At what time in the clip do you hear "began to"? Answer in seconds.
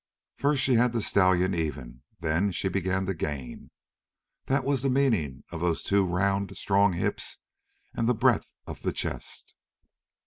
2.69-3.13